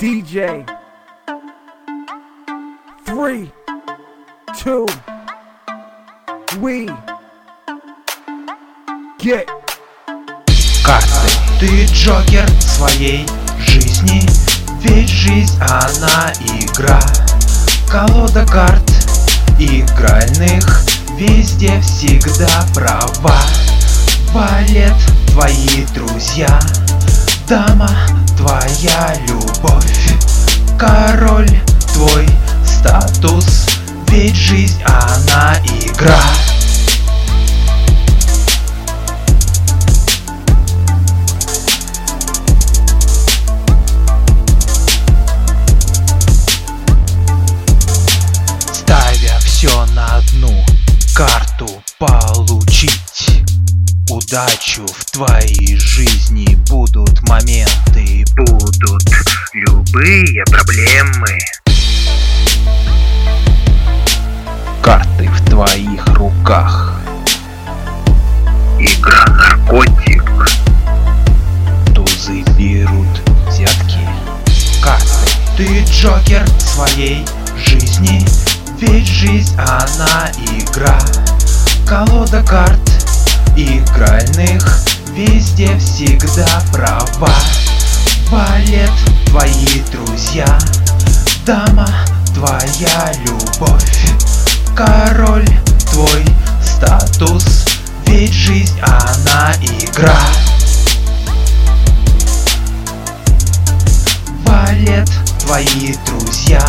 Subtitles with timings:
[0.00, 0.66] DJ.
[3.04, 3.52] Three,
[4.56, 4.86] two,
[6.58, 6.88] we
[9.18, 9.46] get.
[10.82, 11.28] Карты,
[11.58, 13.26] ты Джокер своей
[13.58, 14.22] жизни.
[14.80, 17.02] Ведь жизнь она игра.
[17.90, 18.90] Колода карт
[19.58, 20.82] игральных
[21.18, 23.36] Везде всегда права.
[24.32, 24.96] Валет
[25.26, 26.58] твои друзья.
[27.46, 27.90] Дама
[28.40, 30.14] твоя любовь.
[30.78, 31.60] Король
[31.92, 32.26] твой
[32.64, 33.66] статус.
[34.08, 36.39] Ведь жизнь она игра
[54.30, 58.24] Удачу в твоей жизни будут моменты.
[58.36, 59.02] Будут
[59.52, 61.36] любые проблемы.
[64.84, 66.94] Карты в твоих руках.
[68.78, 70.22] Игра наркотик.
[71.92, 73.08] Тузы берут
[73.48, 74.06] взятки.
[74.80, 75.28] Карты.
[75.56, 78.24] Ты Джокер своей жизни.
[78.80, 81.00] Ведь жизнь она игра.
[81.84, 82.89] Колода карт
[83.64, 84.82] игральных
[85.14, 87.34] Везде всегда права.
[88.30, 88.90] Валет
[89.26, 90.46] твои друзья
[91.44, 91.88] Дама
[92.34, 94.06] твоя любовь.
[94.76, 95.48] Король
[95.90, 96.24] твой
[96.64, 97.64] статус
[98.06, 100.18] Ведь жизнь она игра.
[104.44, 106.62] Валет твои друзья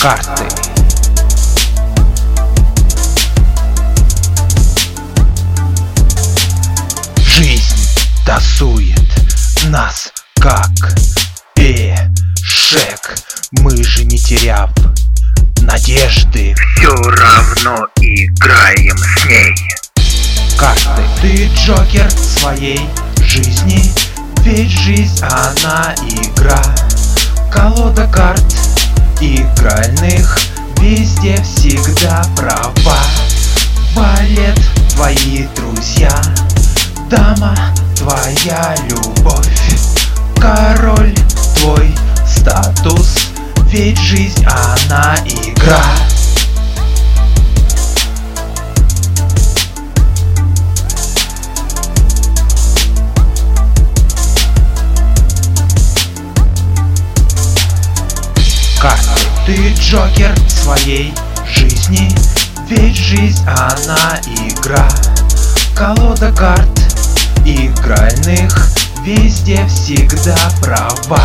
[0.00, 0.44] Карты.
[7.18, 7.76] Жизнь
[8.24, 8.96] тасует
[9.64, 10.10] нас
[10.40, 10.70] как
[11.54, 13.14] пешек.
[13.52, 14.70] Мы же не теряв
[15.60, 19.54] надежды Все равно играем с ней.
[20.56, 21.02] карты.
[21.20, 23.92] Ты Джокер своей жизни.
[24.44, 26.62] Ведь жизнь она игра.
[27.52, 28.59] Колода карт
[29.20, 30.38] игральных
[30.80, 32.98] Везде всегда права.
[33.94, 34.58] Валет
[34.94, 36.10] твои друзья
[37.10, 37.56] Дама
[37.96, 39.46] твоя любовь.
[40.40, 41.14] Король
[41.56, 41.94] твой
[42.26, 43.28] статус
[43.70, 45.84] Ведь жизнь она игра
[59.50, 61.12] Ты Джокер своей
[61.44, 62.08] жизни.
[62.68, 64.88] Ведь жизнь она игра.
[65.74, 66.78] Колода карт
[67.44, 68.70] игральных
[69.04, 71.24] Везде всегда права